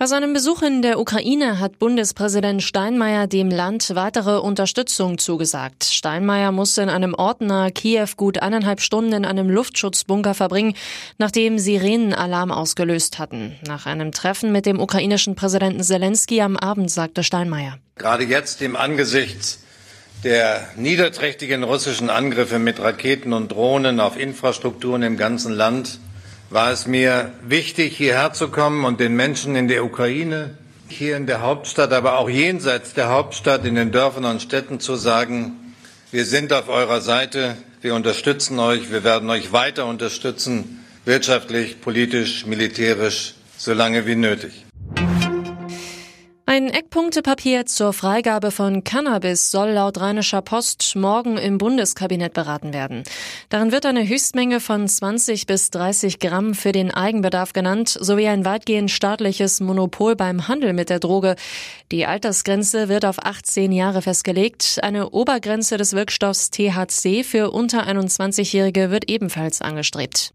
[0.00, 5.84] Bei seinem Besuch in der Ukraine hat Bundespräsident Steinmeier dem Land weitere Unterstützung zugesagt.
[5.84, 10.72] Steinmeier musste in einem Ort nahe Kiew gut eineinhalb Stunden in einem Luftschutzbunker verbringen,
[11.18, 13.58] nachdem Sirenenalarm ausgelöst hatten.
[13.68, 17.76] Nach einem Treffen mit dem ukrainischen Präsidenten Zelensky am Abend sagte Steinmeier.
[17.96, 19.62] Gerade jetzt im Angesichts
[20.24, 26.00] der niederträchtigen russischen Angriffe mit Raketen und Drohnen auf Infrastrukturen im ganzen Land
[26.50, 30.58] war es mir wichtig, hierher zu kommen und den Menschen in der Ukraine,
[30.88, 34.96] hier in der Hauptstadt, aber auch jenseits der Hauptstadt, in den Dörfern und Städten zu
[34.96, 35.74] sagen,
[36.10, 42.44] wir sind auf eurer Seite, wir unterstützen euch, wir werden euch weiter unterstützen, wirtschaftlich, politisch,
[42.46, 44.66] militärisch, solange wie nötig.
[46.52, 53.04] Ein Eckpunktepapier zur Freigabe von Cannabis soll laut Rheinischer Post morgen im Bundeskabinett beraten werden.
[53.50, 58.44] Darin wird eine Höchstmenge von 20 bis 30 Gramm für den Eigenbedarf genannt, sowie ein
[58.44, 61.36] weitgehend staatliches Monopol beim Handel mit der Droge.
[61.92, 64.80] Die Altersgrenze wird auf 18 Jahre festgelegt.
[64.82, 70.34] Eine Obergrenze des Wirkstoffs THC für unter 21-Jährige wird ebenfalls angestrebt.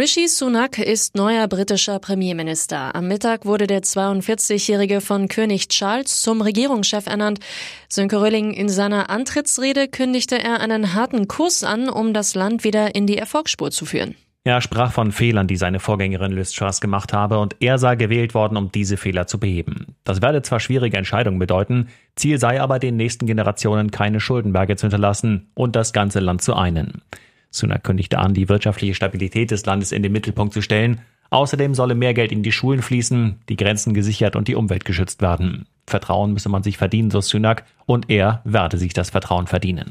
[0.00, 2.94] Rishi Sunak ist neuer britischer Premierminister.
[2.94, 7.40] Am Mittag wurde der 42-Jährige von König Charles zum Regierungschef ernannt.
[7.86, 12.94] Sönke Rölling in seiner Antrittsrede kündigte er einen harten Kurs an, um das Land wieder
[12.94, 14.14] in die Erfolgsspur zu führen.
[14.42, 18.32] Er sprach von Fehlern, die seine Vorgängerin Liz Truss gemacht habe und er sei gewählt
[18.32, 19.96] worden, um diese Fehler zu beheben.
[20.04, 24.86] Das werde zwar schwierige Entscheidungen bedeuten, Ziel sei aber den nächsten Generationen keine Schuldenberge zu
[24.86, 27.02] hinterlassen und das ganze Land zu einen.
[27.50, 31.00] Sunak kündigte an, die wirtschaftliche Stabilität des Landes in den Mittelpunkt zu stellen.
[31.30, 35.22] Außerdem solle mehr Geld in die Schulen fließen, die Grenzen gesichert und die Umwelt geschützt
[35.22, 35.66] werden.
[35.86, 39.90] Vertrauen müsse man sich verdienen, so Sunak, und er werde sich das Vertrauen verdienen.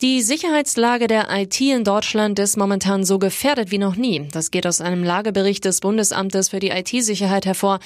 [0.00, 4.28] Die Sicherheitslage der IT in Deutschland ist momentan so gefährdet wie noch nie.
[4.32, 7.78] Das geht aus einem Lagebericht des Bundesamtes für die IT-Sicherheit hervor.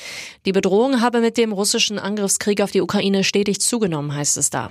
[0.46, 4.70] Die Bedrohung habe mit dem russischen Angriffskrieg auf die Ukraine stetig zugenommen, heißt es da.